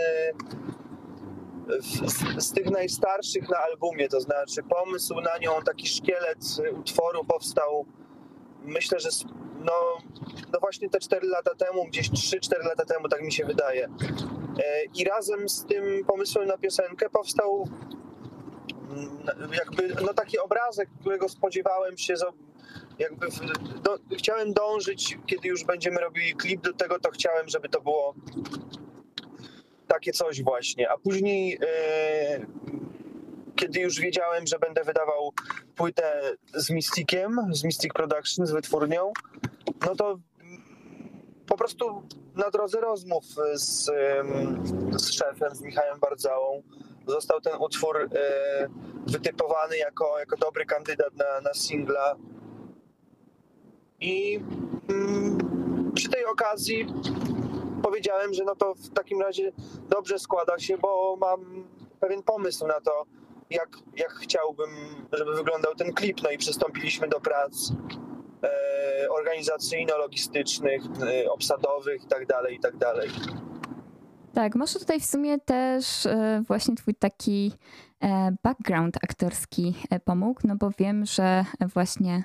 z, 1.79 2.43
z, 2.45 2.53
tych 2.53 2.69
najstarszych 2.71 3.49
na 3.49 3.57
albumie. 3.57 4.09
To 4.09 4.21
znaczy, 4.21 4.63
pomysł 4.63 5.15
na 5.21 5.37
nią, 5.37 5.51
taki 5.65 5.87
szkielet 5.87 6.39
utworu 6.79 7.25
powstał, 7.25 7.85
myślę, 8.61 8.99
że 8.99 9.09
no, 9.59 9.73
no 10.53 10.59
właśnie 10.59 10.89
te 10.89 10.99
4 10.99 11.27
lata 11.27 11.55
temu, 11.55 11.85
gdzieś 11.85 12.09
3-4 12.09 12.65
lata 12.65 12.85
temu, 12.85 13.09
tak 13.09 13.21
mi 13.21 13.31
się 13.31 13.45
wydaje. 13.45 13.85
E, 13.85 14.83
I 14.95 15.03
razem 15.03 15.49
z 15.49 15.65
tym 15.65 16.05
pomysłem 16.07 16.47
na 16.47 16.57
piosenkę 16.57 17.09
powstał 17.09 17.67
jakby 19.57 19.95
no 20.01 20.13
taki 20.13 20.39
obrazek, 20.39 20.89
którego 21.01 21.29
spodziewałem 21.29 21.97
się, 21.97 22.13
jakby 22.99 23.27
do, 23.83 23.99
chciałem 24.17 24.53
dążyć, 24.53 25.17
kiedy 25.27 25.47
już 25.47 25.63
będziemy 25.63 26.01
robili 26.01 26.33
klip 26.33 26.61
do 26.61 26.73
tego, 26.73 26.99
to 26.99 27.11
chciałem, 27.11 27.49
żeby 27.49 27.69
to 27.69 27.81
było 27.81 28.15
takie 29.87 30.11
coś 30.11 30.43
właśnie. 30.43 30.89
A 30.89 30.97
później, 30.97 31.59
e, 31.61 32.45
kiedy 33.55 33.79
już 33.79 33.99
wiedziałem, 33.99 34.47
że 34.47 34.59
będę 34.59 34.83
wydawał 34.83 35.33
płytę 35.75 36.35
z 36.53 36.69
Mystikiem, 36.69 37.37
z 37.51 37.63
Mystic 37.63 37.93
Production, 37.93 38.45
z 38.45 38.51
wytwórnią, 38.51 39.13
no 39.85 39.95
to 39.95 40.19
po 41.47 41.57
prostu 41.57 42.03
na 42.35 42.49
drodze 42.49 42.81
rozmów 42.81 43.23
z, 43.53 43.85
z 45.01 45.11
szefem, 45.11 45.55
z 45.55 45.61
Michałem 45.61 45.99
Bardzałą, 45.99 46.63
został 47.09 47.41
ten 47.41 47.53
utwór 47.59 47.97
e, 47.97 48.09
wytypowany 49.07 49.77
jako, 49.77 50.19
jako 50.19 50.37
dobry 50.37 50.65
kandydat 50.65 51.15
na, 51.15 51.41
na 51.41 51.53
singla. 51.53 52.15
I 53.99 54.39
mm, 54.89 55.37
przy 55.95 56.09
tej 56.09 56.25
okazji 56.25 56.87
powiedziałem, 57.83 58.33
że 58.33 58.43
no 58.43 58.55
to 58.55 58.75
w 58.75 58.89
takim 58.89 59.21
razie 59.21 59.51
dobrze 59.89 60.19
składa 60.19 60.59
się, 60.59 60.77
bo 60.77 61.17
mam 61.21 61.67
pewien 61.99 62.23
pomysł 62.23 62.67
na 62.67 62.81
to, 62.81 63.05
jak, 63.49 63.69
jak 63.95 64.11
chciałbym, 64.11 64.69
żeby 65.13 65.35
wyglądał 65.35 65.75
ten 65.75 65.93
klip. 65.93 66.23
No 66.23 66.31
i 66.31 66.37
przystąpiliśmy 66.37 67.07
do 67.07 67.19
prac 67.19 67.71
e, 68.43 69.07
organizacyjno-logistycznych, 69.09 70.81
e, 71.01 71.31
obsadowych 71.31 72.03
itd., 72.03 72.25
tak 72.25 72.51
itd. 72.51 72.93
Tak 74.33 74.55
może 74.55 74.79
tutaj 74.79 74.99
w 74.99 75.05
sumie 75.05 75.39
też 75.39 76.05
e, 76.05 76.43
właśnie 76.47 76.75
twój 76.75 76.95
taki 76.95 77.53
e, 78.03 78.31
background 78.43 78.97
aktorski 79.03 79.75
e, 79.89 79.99
pomógł, 79.99 80.41
no 80.43 80.55
bo 80.55 80.69
wiem, 80.77 81.05
że 81.05 81.45
właśnie 81.73 82.23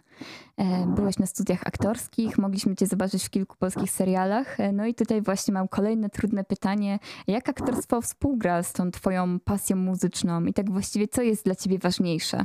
byłeś 0.86 1.18
na 1.18 1.26
studiach 1.26 1.66
aktorskich, 1.66 2.38
mogliśmy 2.38 2.76
cię 2.76 2.86
zobaczyć 2.86 3.24
w 3.24 3.30
kilku 3.30 3.56
polskich 3.56 3.90
serialach. 3.90 4.56
No 4.72 4.86
i 4.86 4.94
tutaj 4.94 5.22
właśnie 5.22 5.54
mam 5.54 5.68
kolejne 5.68 6.10
trudne 6.10 6.44
pytanie. 6.44 6.98
Jak 7.26 7.48
aktorstwo 7.48 8.00
współgra 8.00 8.62
z 8.62 8.72
tą 8.72 8.90
twoją 8.90 9.40
pasją 9.40 9.76
muzyczną 9.76 10.44
i 10.44 10.52
tak 10.52 10.70
właściwie 10.70 11.08
co 11.08 11.22
jest 11.22 11.44
dla 11.44 11.54
ciebie 11.54 11.78
ważniejsze? 11.78 12.44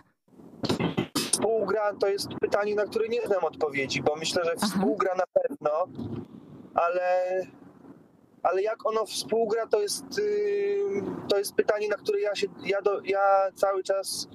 Współgra 1.31 1.93
to 1.93 2.07
jest 2.07 2.29
pytanie, 2.41 2.75
na 2.75 2.85
które 2.85 3.07
nie 3.07 3.21
znam 3.27 3.43
odpowiedzi, 3.43 4.01
bo 4.03 4.15
myślę, 4.15 4.45
że 4.45 4.55
współgra 4.55 5.11
Aha. 5.13 5.23
na 5.23 5.41
pewno, 5.41 5.71
ale 6.73 7.01
ale 8.43 8.61
jak 8.61 8.85
ono 8.85 9.05
współgra, 9.05 9.67
to 9.67 9.81
jest, 9.81 10.05
to 11.29 11.37
jest 11.37 11.55
pytanie, 11.55 11.87
na 11.87 11.95
które 11.95 12.21
ja, 12.21 12.35
się, 12.35 12.47
ja, 12.65 12.81
do, 12.81 13.01
ja 13.03 13.51
cały 13.55 13.83
czas 13.83 14.27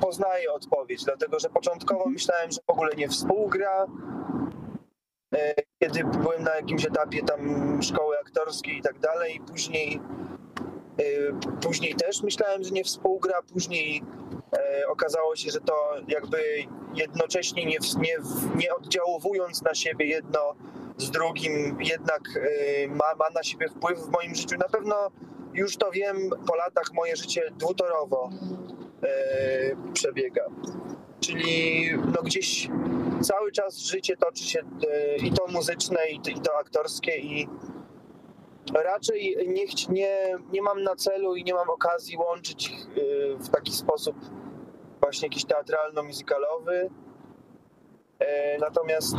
poznaję 0.00 0.52
odpowiedź, 0.52 1.04
dlatego 1.04 1.40
że 1.40 1.48
początkowo 1.48 2.00
mhm. 2.00 2.12
myślałem, 2.12 2.50
że 2.50 2.58
w 2.66 2.70
ogóle 2.70 2.94
nie 2.96 3.08
współgra. 3.08 3.86
E, 5.34 5.54
kiedy 5.82 6.04
byłem 6.04 6.42
na 6.42 6.56
jakimś 6.56 6.86
etapie 6.86 7.22
tam 7.22 7.82
szkoły 7.82 8.18
aktorskiej 8.18 8.78
i 8.78 8.82
tak 8.82 8.98
dalej, 8.98 9.40
później, 9.50 10.00
później 11.62 11.94
też 11.94 12.22
myślałem, 12.22 12.64
że 12.64 12.70
nie 12.70 12.84
współgra, 12.84 13.42
później 13.52 14.02
okazało 14.88 15.36
się, 15.36 15.50
że 15.50 15.60
to 15.60 15.92
jakby 16.08 16.38
jednocześnie 16.94 17.64
nie, 17.64 17.78
nie, 17.98 18.16
nie 18.56 18.74
oddziaływując 18.74 19.62
na 19.62 19.74
siebie 19.74 20.06
jedno 20.06 20.54
z 21.00 21.10
drugim 21.10 21.78
jednak 21.80 22.20
y, 22.36 22.88
ma, 22.88 23.14
ma 23.18 23.30
na 23.34 23.42
siebie 23.42 23.68
wpływ 23.68 23.98
w 23.98 24.10
moim 24.10 24.34
życiu. 24.34 24.56
Na 24.58 24.68
pewno 24.68 25.10
już 25.54 25.76
to 25.76 25.90
wiem, 25.90 26.30
po 26.46 26.56
latach 26.56 26.92
moje 26.94 27.16
życie 27.16 27.42
dwutorowo 27.56 28.30
y, 29.04 29.92
przebiega. 29.92 30.44
Czyli 31.20 31.84
no 32.14 32.22
gdzieś 32.22 32.68
cały 33.20 33.52
czas 33.52 33.78
życie 33.78 34.16
toczy 34.16 34.44
się 34.44 34.60
y, 34.60 35.16
i 35.16 35.32
to 35.32 35.46
muzyczne, 35.46 36.10
i 36.10 36.20
to 36.20 36.58
aktorskie, 36.58 37.16
i 37.16 37.48
raczej 38.74 39.36
nie, 39.48 39.64
nie, 39.88 40.38
nie 40.52 40.62
mam 40.62 40.82
na 40.82 40.96
celu 40.96 41.36
i 41.36 41.44
nie 41.44 41.54
mam 41.54 41.70
okazji 41.70 42.16
łączyć 42.16 42.70
ich 42.70 42.86
w 43.38 43.48
taki 43.48 43.72
sposób 43.72 44.16
właśnie 45.00 45.26
jakiś 45.28 45.44
teatralno-muzykalowy. 45.44 46.90
Natomiast 48.60 49.16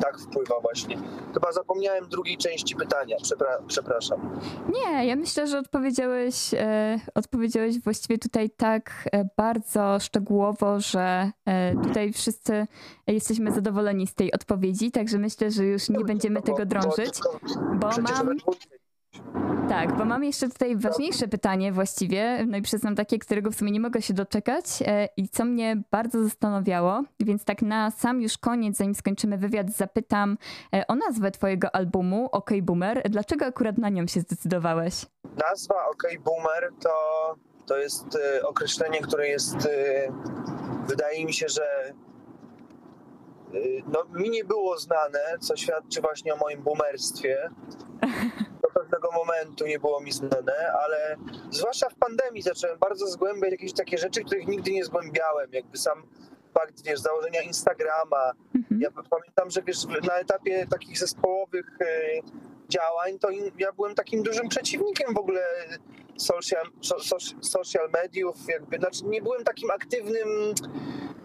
tak 0.00 0.18
wpływa 0.18 0.60
właśnie. 0.60 0.98
Chyba 1.34 1.52
zapomniałem 1.52 2.08
drugiej 2.08 2.36
części 2.36 2.76
pytania, 2.76 3.16
Przepra 3.22 3.58
przepraszam. 3.66 4.40
Nie, 4.74 5.06
ja 5.06 5.16
myślę, 5.16 5.46
że 5.46 5.58
odpowiedziałeś, 5.58 6.54
e, 6.54 7.00
odpowiedziałeś 7.14 7.80
właściwie 7.80 8.18
tutaj 8.18 8.50
tak 8.50 9.08
e, 9.12 9.28
bardzo 9.36 10.00
szczegółowo, 10.00 10.80
że 10.80 11.30
e, 11.46 11.74
tutaj 11.82 12.12
wszyscy 12.12 12.66
jesteśmy 13.06 13.52
zadowoleni 13.52 14.06
z 14.06 14.14
tej 14.14 14.32
odpowiedzi, 14.32 14.90
także 14.90 15.18
myślę, 15.18 15.50
że 15.50 15.64
już 15.64 15.88
nie 15.88 16.04
będziemy 16.04 16.42
tego 16.42 16.66
drążyć, 16.66 17.20
bo 17.74 17.88
mam... 18.02 18.36
Tak, 19.68 19.96
bo 19.96 20.04
mam 20.04 20.24
jeszcze 20.24 20.48
tutaj 20.48 20.76
ważniejsze 20.76 21.28
pytanie 21.28 21.72
właściwie, 21.72 22.46
no 22.46 22.56
i 22.56 22.62
przyznam 22.62 22.94
takie, 22.94 23.18
którego 23.18 23.50
w 23.50 23.54
sumie 23.54 23.70
nie 23.70 23.80
mogę 23.80 24.02
się 24.02 24.14
doczekać 24.14 24.64
e, 24.86 25.08
i 25.16 25.28
co 25.28 25.44
mnie 25.44 25.82
bardzo 25.90 26.24
zastanawiało, 26.24 27.02
więc 27.20 27.44
tak 27.44 27.62
na 27.62 27.90
sam 27.90 28.22
już 28.22 28.38
koniec, 28.38 28.76
zanim 28.76 28.94
skończymy 28.94 29.38
wywiad, 29.38 29.70
zapytam 29.70 30.38
e, 30.74 30.86
o 30.86 30.94
nazwę 30.94 31.30
twojego 31.30 31.74
albumu 31.74 32.28
OK 32.32 32.50
Boomer. 32.62 33.10
Dlaczego 33.10 33.46
akurat 33.46 33.78
na 33.78 33.88
nią 33.88 34.06
się 34.06 34.20
zdecydowałeś? 34.20 35.06
Nazwa 35.50 35.74
OK 35.86 36.02
Boomer 36.24 36.70
to, 36.80 36.90
to 37.66 37.76
jest 37.76 38.14
y, 38.14 38.46
określenie, 38.46 39.00
które 39.00 39.28
jest, 39.28 39.68
wydaje 40.88 41.24
mi 41.24 41.32
się, 41.32 41.48
że 41.48 41.92
no, 43.86 44.04
mi 44.20 44.30
nie 44.30 44.44
było 44.44 44.78
znane, 44.78 45.38
co 45.40 45.56
świadczy 45.56 46.00
właśnie 46.00 46.34
o 46.34 46.36
moim 46.36 46.62
boomerstwie. 46.62 47.50
Pewnego 49.04 49.24
momentu 49.24 49.66
nie 49.66 49.78
było 49.78 50.00
mi 50.00 50.12
znane, 50.12 50.72
ale 50.84 51.16
zwłaszcza 51.50 51.88
w 51.88 51.94
pandemii 51.94 52.42
zacząłem 52.42 52.78
bardzo 52.78 53.06
zgłębiać 53.06 53.50
jakieś 53.50 53.72
takie 53.72 53.98
rzeczy, 53.98 54.24
których 54.24 54.46
nigdy 54.46 54.70
nie 54.70 54.84
zgłębiałem. 54.84 55.52
Jakby 55.52 55.78
sam 55.78 56.02
fakt, 56.54 56.84
wiesz, 56.84 57.00
założenia 57.00 57.42
Instagrama. 57.42 58.32
Mhm. 58.54 58.80
Ja 58.80 58.90
pamiętam, 59.10 59.50
że 59.50 59.62
wiesz, 59.62 59.86
na 60.08 60.14
etapie 60.14 60.66
takich 60.70 60.98
zespołowych 60.98 61.66
y, 61.80 62.20
działań, 62.68 63.18
to 63.18 63.28
ja 63.58 63.72
byłem 63.72 63.94
takim 63.94 64.22
dużym 64.22 64.48
przeciwnikiem 64.48 65.14
w 65.14 65.18
ogóle 65.18 65.42
social, 66.16 66.66
so, 66.80 67.00
so, 67.00 67.16
social 67.40 67.90
mediów, 67.90 68.36
jakby, 68.48 68.78
znaczy 68.78 69.04
nie 69.04 69.22
byłem 69.22 69.44
takim 69.44 69.70
aktywnym 69.70 70.28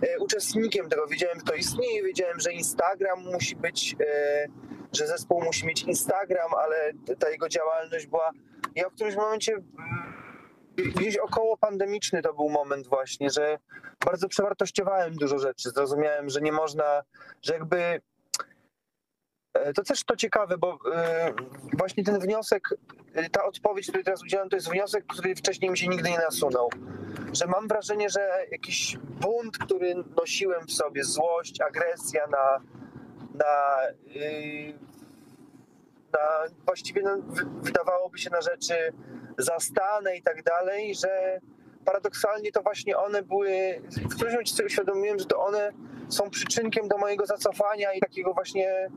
e, 0.02 0.20
uczestnikiem 0.20 0.90
tego. 0.90 1.08
Wiedziałem, 1.08 1.40
że 1.40 1.46
to 1.46 1.54
istnieje, 1.54 2.04
wiedziałem, 2.04 2.40
że 2.40 2.54
Instagram 2.54 3.26
musi 3.26 3.56
być, 3.56 3.96
e, 4.00 4.48
że 4.94 5.08
zespół 5.08 5.44
musi 5.44 5.66
mieć 5.66 5.84
Instagram, 5.84 6.54
ale 6.54 6.92
ta 7.20 7.30
jego 7.30 7.50
działalność 7.50 8.08
była. 8.08 8.32
Ja 8.76 8.90
w 8.90 8.94
którymś 8.94 9.16
momencie 9.16 9.54
mm, 9.54 10.14
gdzieś 10.96 11.18
około 11.18 11.58
pandemiczny 11.58 12.22
to 12.22 12.34
był 12.34 12.50
moment 12.50 12.88
właśnie, 12.88 13.30
że 13.30 13.60
bardzo 14.06 14.28
przewartościowałem 14.28 15.16
dużo 15.16 15.40
rzeczy. 15.40 15.70
Zrozumiałem, 15.70 16.30
że 16.30 16.42
nie 16.42 16.52
można, 16.52 17.04
że 17.42 17.54
jakby 17.54 18.02
E, 19.54 19.74
To 19.74 19.84
też 19.84 20.04
to 20.04 20.16
ciekawe, 20.16 20.58
bo 20.58 20.80
e, 20.94 21.34
właśnie 21.78 22.04
ten 22.04 22.20
wniosek, 22.20 22.70
e, 23.14 23.30
ta 23.30 23.46
odpowiedź, 23.46 23.88
której 23.88 24.04
teraz 24.04 24.24
udzielam, 24.24 24.50
to 24.50 24.56
jest 24.56 24.70
wniosek, 24.70 25.06
który 25.08 25.36
wcześniej 25.36 25.72
mi 25.72 25.78
się 25.78 25.88
nigdy 25.88 26.10
nie 26.10 26.18
nasunął. 26.18 26.70
Że 27.34 27.48
mam 27.48 27.68
wrażenie, 27.68 28.10
że 28.10 28.46
jakiś 28.52 28.98
bunt, 29.22 29.58
który 29.58 29.96
nosiłem 30.18 30.68
w 30.68 30.72
sobie, 30.72 31.04
złość, 31.04 31.62
agresja 31.62 32.28
na, 32.28 32.62
na, 33.40 33.78
yy, 34.14 34.74
na 36.14 36.20
właściwie 36.66 37.02
no, 37.02 37.18
wy- 37.28 37.46
wydawałoby 37.62 38.18
się 38.18 38.30
na 38.30 38.42
rzeczy 38.42 38.94
zastane 39.38 40.18
i 40.18 40.24
tak 40.24 40.44
dalej, 40.44 40.96
że 40.96 41.40
paradoksalnie 41.86 42.52
to 42.52 42.62
właśnie 42.62 42.98
one 42.98 43.22
były, 43.24 43.82
w 43.82 44.16
którymś 44.16 44.34
momencie 44.34 44.54
sobie 44.54 44.68
uświadomiłem, 44.68 45.20
że 45.20 45.26
to 45.26 45.40
one 45.40 45.72
są 46.10 46.30
przyczynkiem 46.30 46.88
do 46.88 46.98
mojego 46.98 47.26
zacofania 47.26 47.94
i 47.94 48.00
takiego 48.00 48.34
właśnie 48.34 48.90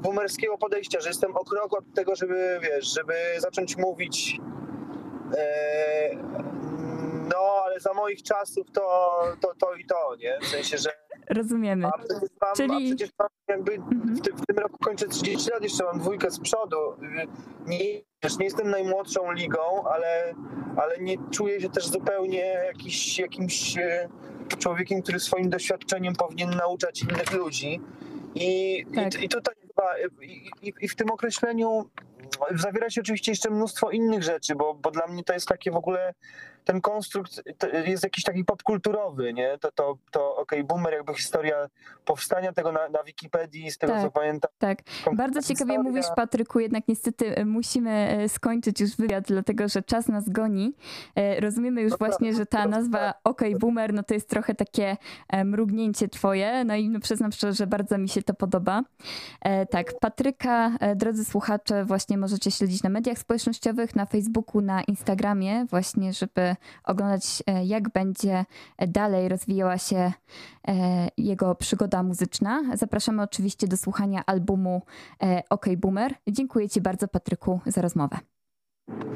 boomerskiego 0.00 0.58
podejścia, 0.58 1.00
że 1.00 1.08
jestem 1.08 1.36
o 1.36 1.44
krok 1.44 1.72
od 1.78 1.94
tego, 1.94 2.16
żeby, 2.16 2.60
wiesz, 2.62 2.94
żeby 2.94 3.14
zacząć 3.38 3.76
mówić 3.76 4.38
e, 5.38 6.10
no, 7.28 7.62
ale 7.64 7.80
za 7.80 7.92
moich 7.94 8.22
czasów 8.22 8.70
to, 8.72 9.12
to, 9.40 9.54
to 9.54 9.74
i 9.74 9.84
to, 9.84 10.16
nie? 10.16 10.38
W 10.42 10.46
sensie, 10.46 10.78
że 10.78 10.90
Rozumiemy. 11.30 11.86
a 11.86 11.98
przecież 11.98 12.30
mam, 12.40 12.54
Czyli- 12.56 12.72
a 12.92 12.94
przecież 12.96 13.10
mam 13.18 13.28
jakby 13.48 13.72
Mhm. 13.74 14.16
w, 14.16 14.20
tym, 14.20 14.36
w 14.36 14.46
tym 14.46 14.58
roku 14.58 14.78
kończę 14.84 15.08
30 15.08 15.50
lat, 15.50 15.62
jeszcze 15.62 15.84
mam 15.84 15.98
dwójkę 15.98 16.30
z 16.30 16.40
przodu. 16.40 16.76
Nie, 17.66 17.78
nie 18.38 18.44
jestem 18.44 18.70
najmłodszą 18.70 19.32
ligą, 19.32 19.60
ale, 19.94 20.34
ale 20.76 20.98
nie 20.98 21.16
czuję 21.30 21.60
się 21.60 21.70
też 21.70 21.88
zupełnie 21.88 22.40
jakiś, 22.66 23.18
jakimś 23.18 23.78
e, 23.78 24.08
człowiekiem, 24.58 25.02
który 25.02 25.20
swoim 25.20 25.50
doświadczeniem 25.50 26.14
powinien 26.14 26.50
nauczać 26.50 27.02
innych 27.02 27.32
ludzi. 27.32 27.80
I, 28.34 28.84
Tak. 28.94 29.14
i, 29.22 29.24
i 29.24 29.28
tutaj 29.28 29.54
chyba, 29.66 29.98
i, 30.22 30.50
i, 30.62 30.72
i 30.80 30.88
w 30.88 30.96
tym 30.96 31.10
określeniu 31.10 31.90
zawiera 32.54 32.90
się 32.90 33.00
oczywiście 33.00 33.32
jeszcze 33.32 33.50
mnóstwo 33.50 33.90
innych 33.90 34.22
rzeczy, 34.22 34.54
bo, 34.54 34.74
bo 34.74 34.90
dla 34.90 35.06
mnie 35.06 35.24
to 35.24 35.32
jest 35.32 35.48
takie 35.48 35.70
w 35.70 35.76
ogóle, 35.76 36.14
ten 36.68 36.80
konstrukt 36.80 37.42
jest 37.86 38.04
jakiś 38.04 38.24
taki 38.24 38.44
popkulturowy, 38.44 39.32
nie? 39.34 39.58
To, 39.58 39.72
to, 39.72 39.98
to 40.10 40.36
okej, 40.36 40.64
boomer, 40.64 40.92
jakby 40.92 41.14
historia 41.14 41.68
powstania 42.04 42.52
tego 42.52 42.72
na, 42.72 42.88
na 42.88 43.02
Wikipedii, 43.02 43.70
z 43.70 43.78
tego 43.78 43.92
Tak. 43.92 44.02
co 44.02 44.10
pamiętam. 44.10 44.50
Tak, 44.58 44.78
bardzo 45.12 45.42
ciekawie 45.42 45.72
historia. 45.72 45.82
mówisz, 45.82 46.06
Patryku, 46.16 46.60
jednak 46.60 46.88
niestety 46.88 47.36
e, 47.36 47.44
musimy 47.44 47.90
e, 47.90 48.28
skończyć 48.28 48.80
już 48.80 48.96
wywiad, 48.96 49.24
dlatego 49.26 49.68
że 49.68 49.82
czas 49.82 50.08
nas 50.08 50.28
goni. 50.28 50.74
E, 51.14 51.40
Rozumiemy 51.40 51.82
już 51.82 51.90
No 51.90 51.96
właśnie, 51.98 52.34
że 52.34 52.46
ta 52.46 52.58
tak. 52.58 52.70
nazwa 52.70 53.14
OK 53.24 53.42
Boomer, 53.58 53.92
no 53.94 54.02
to 54.02 54.14
jest 54.14 54.28
trochę 54.28 54.54
takie 54.54 54.96
mrugnięcie 55.44 56.08
twoje, 56.08 56.64
no 56.64 56.74
i 56.74 56.88
no 56.88 57.00
przyznam 57.00 57.32
szczerze, 57.32 57.52
że 57.52 57.66
bardzo 57.66 57.98
mi 57.98 58.08
się 58.08 58.22
to 58.22 58.34
podoba. 58.34 58.82
Tak, 59.70 59.98
Patryka, 60.00 60.70
drodzy 60.96 61.24
słuchacze, 61.24 61.84
właśnie 61.84 62.18
możecie 62.18 62.50
śledzić 62.50 62.82
na 62.82 62.90
mediach 62.90 63.18
społecznościowych, 63.18 63.96
na 63.96 64.06
Facebooku, 64.06 64.60
na 64.60 64.82
Instagramie, 64.82 65.64
właśnie 65.64 66.12
żeby 66.12 66.56
oglądać, 66.84 67.42
e, 67.46 67.64
jak 67.64 67.88
będzie 67.88 68.44
dalej 68.88 69.28
rozwijała 69.28 69.78
się 69.78 70.12
e, 70.68 71.08
jego 71.16 71.54
przygoda 71.54 72.02
muzyczna. 72.02 72.62
Zapraszamy 72.74 73.22
oczywiście 73.22 73.68
do 73.68 73.76
słuchania 73.76 74.22
albumu 74.26 74.82
e, 75.22 75.42
OK 75.50 75.66
Boomer. 75.76 76.14
Dziękuję 76.28 76.68
Ci 76.68 76.80
bardzo, 76.80 77.08
Patryku, 77.08 77.60
za 77.66 77.82
rozmowę. 77.82 78.18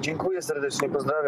Dziękuję 0.01 0.43
serdecznie, 0.43 0.89
pozdrawiam. 0.89 1.23